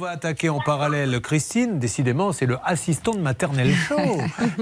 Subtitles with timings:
[0.00, 1.78] va attaquer en parallèle Christine.
[1.78, 3.96] Décidément, c'est le assistant de maternelle show.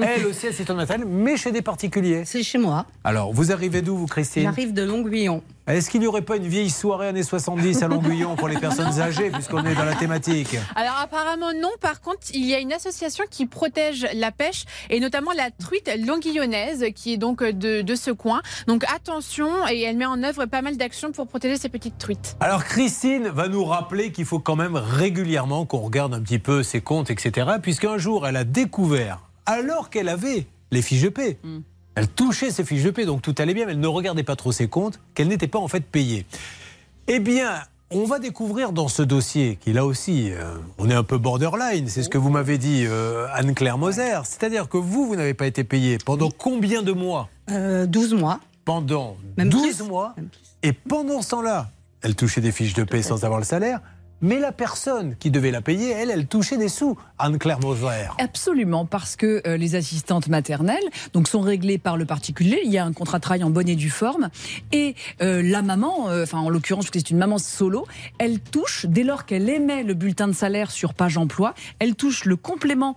[0.02, 2.24] Elle aussi assistante de maternelle, mais chez des particuliers.
[2.26, 2.84] C'est chez moi.
[3.04, 4.42] Alors, vous arrivez d'où, vous, Christine?
[4.42, 5.42] J'arrive de Longuillon.
[5.68, 9.00] Est-ce qu'il n'y aurait pas une vieille soirée années 70 à Longuillon pour les personnes
[9.00, 10.56] âgées, puisqu'on est dans la thématique?
[10.74, 11.68] Alors apparemment non.
[11.82, 15.90] Par contre, il y a une association qui protège la pêche et notamment la truite
[16.06, 18.40] longuillonnaise qui est donc de, de ce coin.
[18.66, 22.36] Donc attention et elle met en œuvre pas mal d'actions pour protéger ces petites truites.
[22.40, 26.62] Alors Christine va nous rappeler qu'il faut quand même régulièrement qu'on regarde un petit peu
[26.62, 27.46] ses comptes, etc.
[27.62, 31.58] Puisqu'un jour, elle a découvert, alors qu'elle avait les fiches de paix, Mm.
[31.98, 34.36] Elle touchait ses fiches de paix, donc tout allait bien, mais elle ne regardait pas
[34.36, 36.26] trop ses comptes, qu'elle n'était pas en fait payée.
[37.08, 37.54] Eh bien,
[37.90, 41.88] on va découvrir dans ce dossier, qui là aussi, euh, on est un peu borderline,
[41.88, 44.18] c'est ce que vous m'avez dit, euh, Anne-Claire Moser.
[44.24, 47.28] C'est-à-dire que vous, vous n'avez pas été payé pendant combien de mois?
[47.50, 48.38] Euh, 12 mois.
[48.64, 49.84] Pendant Même 12 plus.
[49.88, 50.14] mois.
[50.16, 50.40] Même plus.
[50.62, 51.70] Et pendant ce temps-là,
[52.02, 53.80] elle touchait des fiches de paie sans avoir le salaire.
[54.20, 56.98] Mais la personne qui devait la payer, elle, elle touchait des sous.
[57.20, 58.08] Anne-Claire Moser.
[58.18, 62.60] Absolument, parce que euh, les assistantes maternelles donc, sont réglées par le particulier.
[62.64, 64.28] Il y a un contrat de travail en bonne et due forme.
[64.72, 67.86] Et euh, la maman, euh, enfin en l'occurrence, parce que c'est une maman solo,
[68.18, 72.24] elle touche, dès lors qu'elle émet le bulletin de salaire sur page emploi, elle touche
[72.24, 72.94] le complément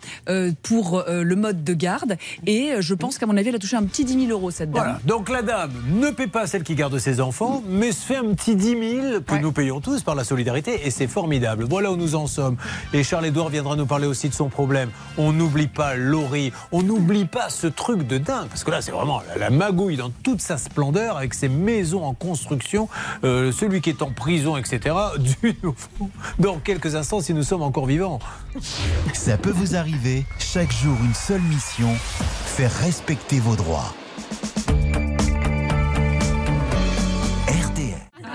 [0.64, 2.18] pour le mode de garde.
[2.46, 4.72] Et je pense qu'à mon avis, elle a touché un petit 10 000 euros, cette
[4.72, 4.84] dame.
[4.84, 5.00] Voilà.
[5.06, 8.34] Donc la dame ne paie pas celle qui garde ses enfants, mais se fait un
[8.34, 9.40] petit 10 000 que Ouais.
[9.40, 10.86] nous payons tous par la solidarité.
[10.86, 11.66] Et c'est formidable.
[11.70, 12.56] Voilà où nous en sommes.
[12.94, 14.90] Et Charles-Édouard viendra nous parler aussi de son problème.
[15.18, 16.52] On n'oublie pas Laurie.
[16.72, 18.48] On n'oublie pas ce truc de dingue.
[18.48, 22.14] Parce que là, c'est vraiment la, magouille dans toute sa splendeur, avec ses maisons en
[22.14, 22.88] construction,
[23.24, 24.96] euh, celui qui est en prison, etc.
[25.20, 26.10] Du nouveau.
[26.40, 28.20] Dans quelques instants, si nous sommes encore vivants.
[29.14, 31.94] Ça peut vous arriver, chaque jour une seule mission,
[32.46, 33.94] faire respecter vos droits.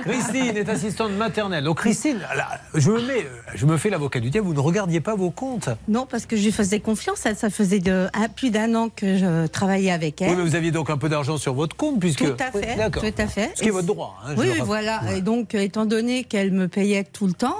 [0.07, 1.65] Christine est assistante maternelle.
[1.65, 4.47] Donc Christine, là, je me mets, je me fais l'avocat du diable.
[4.47, 5.69] Vous ne regardiez pas vos comptes.
[5.89, 7.19] Non, parce que je lui faisais confiance.
[7.37, 10.31] Ça faisait de, un- plus d'un an que je travaillais avec elle.
[10.31, 12.19] Oui, mais vous aviez donc un peu d'argent sur votre compte, puisque.
[12.25, 12.77] Tout à Oui, fait.
[12.77, 13.03] D'accord.
[13.03, 13.51] Tout à fait.
[13.55, 14.17] Ce qui est votre droit.
[14.27, 15.01] hein, Oui, oui, voilà.
[15.17, 17.57] Et donc, euh, étant donné qu'elle me payait tout le temps,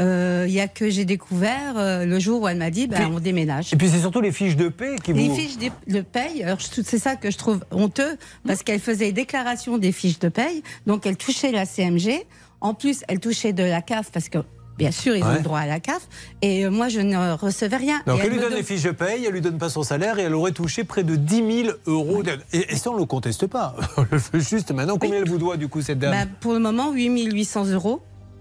[0.00, 2.98] euh, il y a que j'ai découvert euh, le jour où elle m'a dit, ben,
[3.08, 3.72] Mais- on déménage.
[3.72, 5.34] Et puis c'est surtout les fiches de paie qui Les vous.
[5.34, 5.56] fiches
[5.86, 8.16] de paye, alors c'est ça que je trouve honteux,
[8.46, 12.24] parce qu'elle faisait déclaration des fiches de paye, donc elle touchait la CMG,
[12.60, 14.38] en plus elle touchait de la CAF, parce que
[14.78, 15.36] bien sûr ils ont Ouais.
[15.36, 16.08] le droit à la CAF,
[16.42, 18.00] et euh, moi je ne recevais rien.
[18.06, 19.82] Donc Et elle lui donne don- les fiches de paye, elle lui donne pas son
[19.82, 22.22] salaire et elle aurait touché près de 10 000 euros.
[22.52, 23.74] Et, et ça, on ne le conteste pas.
[23.96, 24.96] On le fait juste maintenant.
[24.98, 26.12] Combien elle vous doit du coup cette dame?
[26.12, 28.00] Ben, pour le moment, 8800 euros.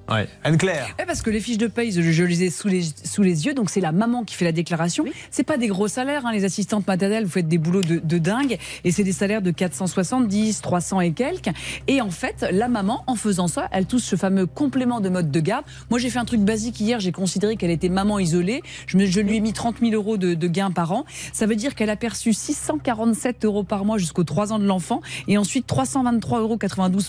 [0.10, 0.28] Ouais.
[0.44, 0.88] Anne-Claire.
[1.00, 3.46] Ouais, parce que les fiches de paye, je, je les ai sous les, sous les
[3.48, 5.04] yeux, donc c'est la maman qui fait la déclaration.
[5.32, 8.18] C'est pas des gros salaires, hein, les assistantes maternelles, vous faites des boulots de, de
[8.20, 11.50] dingue, et c'est des salaires de 470, 300 et quelques.
[11.88, 15.32] Et en fait, la maman, en faisant ça, elle touche ce fameux complément de mode
[15.32, 15.66] de garde.
[15.90, 18.62] Moi, j'ai fait un truc basique hier, j'ai considéré qu'elle était maman isolée.
[18.88, 21.06] Je, me- je lui ai mis 30 000 euros de, de gains par an.
[21.34, 25.02] Ça veut dire qu'elle a perçu 647 euros par mois jusqu'aux 3 ans de l'enfant,
[25.28, 26.58] et ensuite 323,92 euros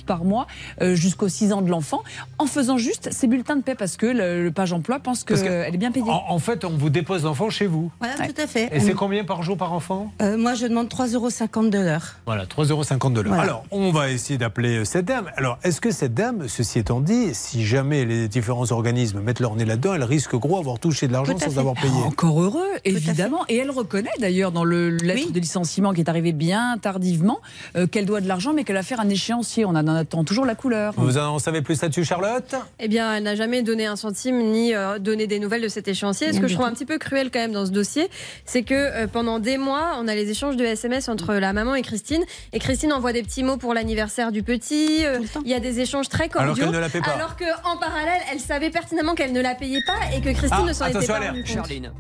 [0.07, 0.47] par mois
[0.81, 2.03] euh, jusqu'aux 6 ans de l'enfant,
[2.39, 5.35] en faisant juste ses bulletins de paie, parce que le, le page emploi pense que-
[5.35, 6.09] qu'elle est bien payée.
[6.11, 7.91] En, en fait, on vous dépose l'enfant chez vous.
[8.01, 8.29] Voilà, Ouais.
[8.33, 8.69] tout à fait.
[8.73, 10.13] Et c'est combien par jour par enfant?
[10.23, 12.15] Euh, moi je demande 3,50 euros de l'heure.
[12.27, 13.35] Voilà, 3,50 euros de l'heure.
[13.35, 13.43] Voilà.
[13.43, 15.27] Alors, on va essayer d'appeler euh, cette dame.
[15.37, 19.55] Alors, est-ce que cette dame, ceci étant dit, si jamais les différents organismes mettent leur
[19.57, 21.59] nez là-dedans, elle risque gros avoir touché de l'argent sans fait.
[21.59, 23.41] avoir payé Encore heureux, évidemment.
[23.49, 25.33] Et elle reconnaît d'ailleurs dans le lettre Oui.
[25.33, 27.41] de licenciement qui est arrivé bien tardivement
[27.77, 29.65] euh, qu'elle doit de l'argent, mais qu'elle va faire un échéancier.
[29.65, 30.95] On en attend toujours la couleur.
[30.97, 32.55] Vous en savez plus là-dessus, Charlotte?
[32.79, 35.89] Eh bien, elle n'a jamais donné un centime ni euh, donné des nouvelles de cet
[35.89, 36.33] échéancier.
[36.35, 38.09] Ce que je trouve un petit peu cruel quand même dans ce dossier,
[38.45, 41.75] c'est que euh, pendant des mois, on a les échanges de SMS entre la maman
[41.75, 42.23] et Christine.
[42.53, 45.07] Et Christine envoie des petits mots pour l'anniversaire du petit.
[45.07, 45.21] euh.
[45.45, 46.65] Il y a des échanges très Alors cordiaux.
[46.65, 47.13] qu'elle ne la paie pas.
[47.13, 50.69] Alors qu'en parallèle, elle savait pertinemment qu'elle ne la payait pas et que Christine Ah,
[50.69, 51.53] ne s'en était pas rendue compte.
[51.55, 51.93] Charline.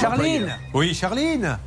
[0.00, 1.58] Charline Oui, Charline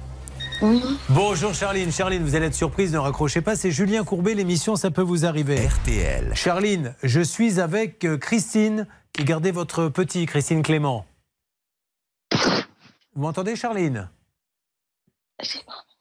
[1.09, 1.91] Bonjour Charline.
[1.91, 3.55] Charline, vous allez être surprise, ne raccrochez pas.
[3.55, 5.65] C'est Julien Courbet, l'émission Ça peut vous arriver.
[5.65, 6.35] RTL.
[6.35, 11.05] Charline, je suis avec euh, Christine qui gardait votre petit, Christine Clément.
[12.31, 14.09] Vous m'entendez Charline?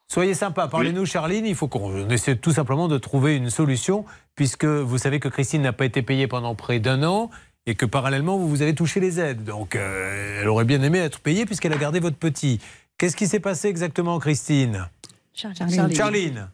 [0.08, 4.04] Soyez sympa, parlez-nous Charline, il faut qu'on essaie tout simplement de trouver une solution
[4.34, 7.30] puisque vous savez que Christine n'a pas été payée pendant près d'un an
[7.64, 9.44] et que parallèlement vous, vous avez touché les aides.
[9.44, 12.60] Donc euh, elle aurait bien aimé être payée puisqu'elle a gardé votre petit.
[13.00, 14.86] Qu'est-ce qui s'est passé exactement Christine?
[15.32, 15.94] Charline.
[15.94, 16.48] Charline.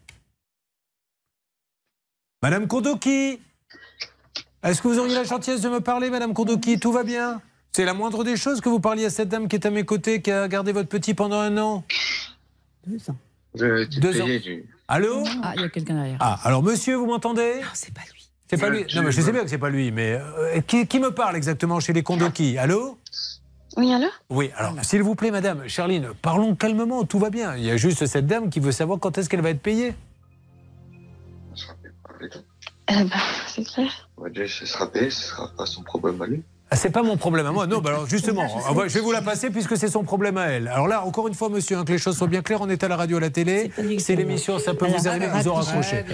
[2.40, 3.40] Madame Kondoki.
[4.62, 6.78] Est-ce que vous auriez la gentillesse de me parler, Madame Kondoki?
[6.78, 7.42] Tout va bien?
[7.72, 9.84] C'est la moindre des choses que vous parliez à cette dame qui est à mes
[9.84, 11.82] côtés, qui a gardé votre petit pendant un an?
[12.86, 13.16] Deux ans.
[13.56, 14.66] Deux du.
[14.86, 15.24] Allô?
[15.42, 16.18] Ah, il y a quelqu'un derrière.
[16.20, 17.54] Ah, alors monsieur, vous m'entendez?
[17.56, 18.30] Non, c'est pas lui.
[18.48, 20.86] C'est pas lui Non, mais je sais bien que c'est pas lui, mais euh, qui,
[20.86, 22.56] qui me parle exactement chez les Kondoki?
[22.56, 23.00] Allô?
[23.76, 24.10] Oui, alors?
[24.30, 27.56] Oui, alors s'il vous plaît, madame, Charline, parlons calmement, tout va bien.
[27.56, 29.94] Il y a juste cette dame qui veut savoir quand est-ce qu'elle va être payée.
[32.88, 33.10] Eh ben,
[33.48, 34.08] c'est clair.
[34.30, 36.42] Déjà, ce sera payé, ce sera pas son problème à lui.
[36.68, 37.68] Ah, c'est pas mon problème à moi.
[37.68, 40.36] Non, bah alors justement, ah, ouais, je vais vous la passer puisque c'est son problème
[40.36, 40.66] à elle.
[40.66, 42.82] Alors là, encore une fois, monsieur, hein, que les choses soient bien claires, on est
[42.82, 43.70] à la radio, à la télé.
[44.00, 46.04] C'est l'émission, ça peut vous arriver, vous en raccrocher.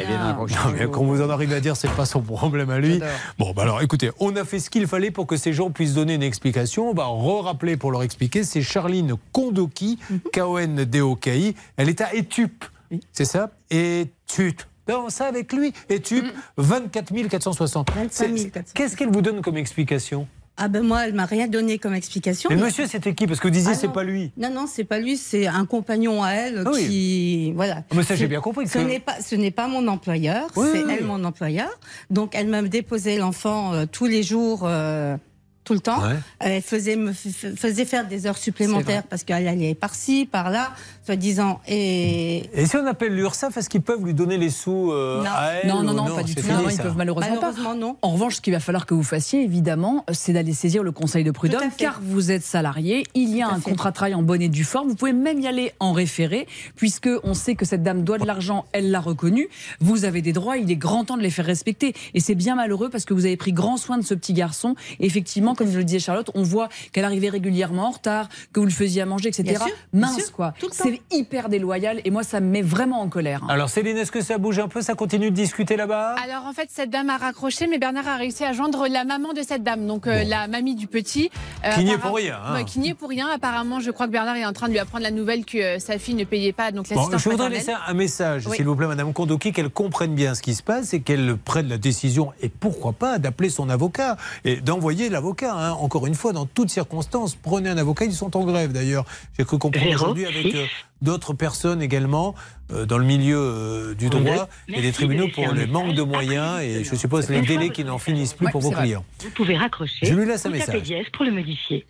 [0.54, 3.00] Non, mais quand vous en arrivez à dire, c'est pas son problème à lui.
[3.38, 5.94] Bon, bah alors, écoutez, on a fait ce qu'il fallait pour que ces gens puissent
[5.94, 6.90] donner une explication.
[6.90, 8.44] On va re-rappeler pour leur expliquer.
[8.44, 9.98] C'est Charline Kondoki,
[10.34, 11.54] K-O-N-D-O-K-I.
[11.78, 12.64] Elle est à Etup,
[13.12, 13.50] c'est ça?
[13.70, 14.62] Etup.
[14.88, 15.72] Non, ça avec lui.
[15.88, 16.24] Etup,
[16.58, 17.88] 24 460.
[17.94, 18.36] 25 400.
[18.36, 20.26] C'est- Qu'est-ce qu'elle vous donne comme explication?
[20.64, 22.48] Ah ben moi, elle m'a rien donné comme explication.
[22.48, 23.26] Mais mais- monsieur, c'était qui?
[23.26, 24.30] Parce que vous disiez, Ah c'est pas lui.
[24.36, 26.86] Non, non, c'est pas lui, c'est un compagnon à elle Ah oui.
[26.86, 27.52] qui.
[27.56, 27.78] Voilà.
[27.90, 30.46] Ah, mais ça, j'ai bien compris Ce que- n'est pas, ce n'est pas mon employeur,
[30.54, 31.68] Oui, c'est oui, elle mon employeur.
[32.10, 34.60] Donc, elle m'a déposé l'enfant euh, tous les jours.
[34.64, 35.16] euh,
[35.64, 36.00] tout le temps.
[36.02, 36.16] Ouais.
[36.40, 40.72] Elle faisait, me faisait faire des heures supplémentaires parce qu'elle allait par-ci, par-là,
[41.04, 41.60] soi-disant.
[41.68, 45.30] Et Et si on appelle l'URSSAF, est-ce qu'ils peuvent lui donner les sous euh, Non.
[45.32, 46.42] à elle Non, non, pas du tout.
[46.42, 47.94] fini, Non, ils peuvent malheureusement, malheureusement, non.
[47.94, 47.98] pas.
[48.08, 51.24] En revanche, ce qu'il va falloir que vous fassiez, évidemment, c'est d'aller saisir le conseil
[51.24, 53.04] de prud'homme, car vous êtes salarié.
[53.14, 53.70] Il y a un fait.
[53.70, 54.88] contrat de travail en bonne et due forme.
[54.88, 58.26] Vous pouvez même y aller en référé, puisque on sait que cette dame doit de
[58.26, 59.48] l'argent, elle l'a reconnu.
[59.80, 61.94] Vous avez des droits, il est grand temps de les faire respecter.
[62.14, 64.74] Et c'est bien malheureux parce que vous avez pris grand soin de ce petit garçon.
[65.00, 68.66] Effectivement, comme je le disais Charlotte, on voit qu'elle arrivait régulièrement en retard, que vous
[68.66, 69.42] le faisiez à manger, etc.
[69.44, 70.54] Bien sûr, bien Mince, sûr, quoi.
[70.72, 73.42] C'est hyper déloyal et moi, ça me met vraiment en colère.
[73.48, 76.16] Alors Céline, est-ce que ça bouge un peu Ça continue de discuter là-bas?
[76.24, 79.32] Alors en fait, cette dame a raccroché, mais Bernard a réussi à joindre la maman
[79.32, 81.30] de cette dame, donc euh, la mamie du petit.
[81.64, 82.54] Euh, Qui n'y est pour rien, hein.
[82.54, 83.28] Ouais, qui n'y est pour rien.
[83.34, 85.78] Apparemment, je crois que Bernard est en train de lui apprendre la nouvelle que euh,
[85.78, 88.56] sa fille ne payait pas, donc Bon, je voudrais laisser un message, Oui.
[88.56, 91.68] s'il vous plaît, Madame Kondoki, qu'elle comprenne bien ce qui se passe et qu'elle prenne
[91.68, 95.41] la décision, et pourquoi pas, d'appeler son avocat et d'envoyer l'avocat.
[95.50, 95.72] Hein.
[95.72, 98.04] Encore une fois, dans toutes circonstances, prenez un avocat.
[98.04, 99.04] Ils sont en grève d'ailleurs.
[99.38, 100.66] J'ai cru comprendre aujourd'hui avec euh,
[101.00, 102.34] d'autres personnes également
[102.72, 106.02] euh, dans le milieu euh, du droit et des tribunaux de pour les manques de
[106.02, 108.82] moyens et le je suppose les délais qui n'en finissent plus Ouais, pour vos vrai.
[108.84, 109.04] clients.
[109.20, 110.06] Vous pouvez raccrocher.
[110.06, 110.82] Je lui laisse un message.
[111.12, 111.86] pour le modifier.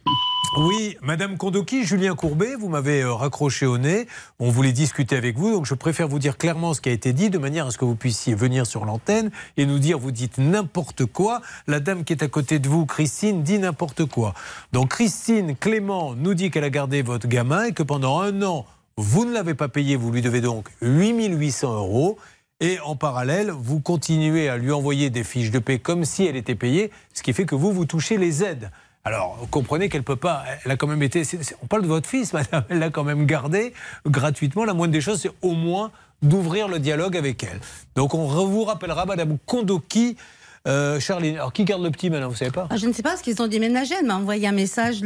[0.55, 4.07] Oui, Madame Kondoki, Julien Courbet, vous m'avez euh, raccroché au nez.
[4.39, 7.15] On voulait discuter avec vous, donc je préfère vous dire clairement ce qui a été
[7.15, 10.11] dit, de manière à ce que vous puissiez venir sur l'antenne et nous dire, vous
[10.11, 11.41] dites n'importe quoi.
[11.67, 14.35] La dame qui est à côté de vous, Christine, dit n'importe quoi.
[14.73, 18.67] Donc Christine Clément nous dit qu'elle a gardé votre gamin et que pendant un an,
[18.99, 22.19] vous ne l'avez pas payé, vous lui devez donc 8800 euros.
[22.61, 26.37] Et en parallèle, vous continuez à lui envoyer des fiches de paie comme si elle
[26.37, 28.71] était payée, ce qui fait que vous, vous touchez les aides.
[29.05, 30.45] Alors, vous comprenez qu'elle peut pas.
[30.65, 31.23] Elle a quand même été.
[31.63, 32.65] on parle de votre fils, madame.
[32.69, 33.73] Elle l'a quand même gardé
[34.07, 34.65] gratuitement.
[34.65, 35.91] La moindre des choses, c'est au moins
[36.23, 37.61] d'ouvrir le dialogue avec elle.
[37.97, 40.17] Donc, on vous rappellera, madame Kondoki.
[40.69, 43.03] Euh, Charline, alors qui garde le petit maintenant, vous savez pas Ah, je ne sais
[43.03, 43.95] pas, parce qu'ils ont déménagé.
[43.99, 45.03] Elle m'a envoyé un message.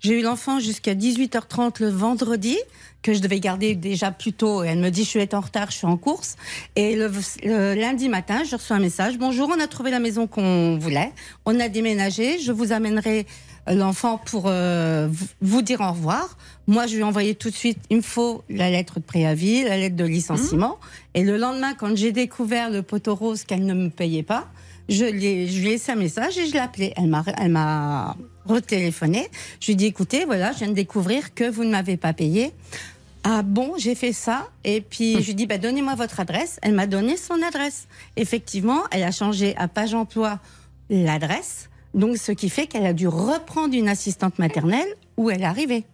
[0.00, 2.56] J'ai eu l'enfant jusqu'à 18h30 le vendredi,
[3.02, 4.62] que je devais garder déjà plus tôt.
[4.62, 6.36] Elle me dit, je suis en retard, je suis en course.
[6.74, 9.18] Et le lundi matin, je reçois un message.
[9.18, 11.12] Bonjour, on a trouvé la maison qu'on voulait.
[11.44, 12.38] On a déménagé.
[12.38, 13.26] Je vous amènerai
[13.74, 15.08] l'enfant pour euh,
[15.40, 16.36] vous- dire au revoir.
[16.66, 19.64] Moi, je lui ai envoyé tout de suite, il me faut la lettre de préavis,
[19.64, 20.78] la lettre de licenciement.
[21.14, 24.48] Et le lendemain, quand j'ai découvert le poteau rose qu'elle ne me payait pas,
[24.88, 26.92] je, lui ai- je lui ai laissé un message et je l'ai appelé.
[26.96, 29.28] Elle m'a, elle m'a retéléphoné.
[29.60, 32.12] Je lui ai dit, écoutez, voilà, je viens de découvrir que vous ne m'avez pas
[32.12, 32.52] payé.
[33.24, 34.48] Ah bon, j'ai fait ça.
[34.64, 36.58] Et puis, je lui ai dit, bah, donnez-moi votre adresse.
[36.62, 37.86] Elle m'a donné son adresse.
[38.16, 40.38] Effectivement, elle a changé à page emploi
[40.88, 41.68] l'adresse.
[41.94, 45.84] Donc, ce qui fait qu'elle a dû reprendre une assistante maternelle où elle est arrivée.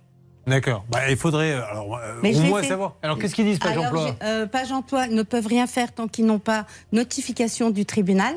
[0.47, 0.85] D'accord.
[0.91, 2.69] Bah, il faudrait euh, alors, euh, au moins fait.
[2.69, 2.97] savoir.
[3.03, 5.93] Alors, qu'est-ce qu'ils disent, page Alors, emploi j'ai- euh, Page emploi ne peuvent rien faire
[5.93, 8.35] tant qu'ils n'ont pas notification du tribunal.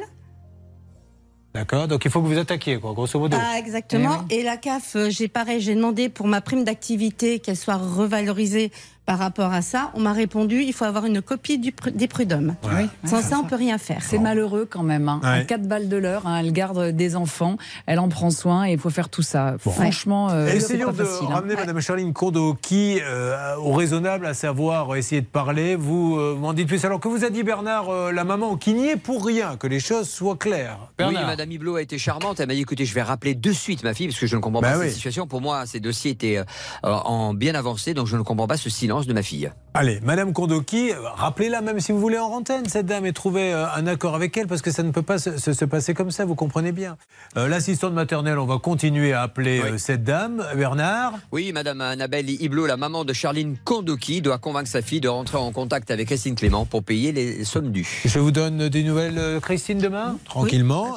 [1.54, 1.88] D'accord.
[1.88, 3.36] Donc, il faut que vous attaquiez, quoi, grosso modo.
[3.40, 4.24] Ah, exactement.
[4.30, 8.72] Et la CAF, euh, j'ai pareil, j'ai demandé pour ma prime d'activité qu'elle soit revalorisée
[9.08, 9.90] par rapport à ça.
[9.96, 12.56] On m'a répondu, il faut avoir une copie du pr- des prud'hommes.
[12.66, 12.88] Oui.
[13.06, 14.02] Sans ça, on peut rien faire.
[14.02, 15.08] C'est malheureux quand même.
[15.10, 15.22] Hein.
[15.24, 15.30] Ouais.
[15.30, 18.74] À 4 balles de l'heure, hein, elle garde des enfants, elle en prend soin et
[18.74, 19.56] il faut faire tout ça.
[19.60, 21.28] Franchement, euh, c'est Essayons pas de facile.
[21.32, 21.36] hein.
[21.36, 25.76] ramener Madame Charline Kondoki euh, au raisonnable, à savoir essayer de parler.
[25.78, 26.84] Vous euh, m'en dites plus.
[26.84, 29.68] Alors que vous a dit Bernard, euh, la maman, qui n'y est pour rien, que
[29.68, 30.80] les choses soient claires.
[31.00, 31.14] Oui.
[31.14, 32.42] Madame Hublot a été charmante.
[32.42, 34.42] Elle m'a dit écoutez, je vais rappeler de suite ma fille parce que je ne
[34.42, 34.86] comprends Bah pas oui.
[34.88, 35.28] cette situation.
[35.28, 36.44] Pour moi, ces dossiers étaient euh,
[36.84, 39.52] en bien avancés, donc je ne comprends pas ce silence de ma fille.
[39.74, 43.68] Allez, Madame Kondoki, rappelez-la même si vous voulez en antenne, cette dame, et trouvez euh,
[43.76, 46.10] un accord avec elle, parce que ça ne peut pas se, se- se passer comme
[46.10, 46.98] ça, vous comprenez bien.
[47.38, 49.70] Euh, L'assistante maternelle, on va continuer à appeler Oui.
[49.74, 50.44] euh, cette dame.
[50.56, 55.10] Bernard Oui, Madame Annabelle Hublot, la maman de Charline Kondoki, doit convaincre sa fille de
[55.10, 58.02] rentrer en contact avec Christine Clément pour payer les sommes dues.
[58.06, 60.18] Je vous donne des nouvelles, Christine, demain?
[60.26, 60.96] Tranquillement.